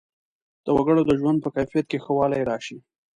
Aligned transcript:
د 0.65 0.67
وګړو 0.77 1.01
د 1.05 1.11
ژوند 1.19 1.37
په 1.41 1.49
کیفیت 1.55 1.85
کې 1.91 1.97
ښه 2.03 2.11
والی 2.19 2.41
راشي. 2.49 2.77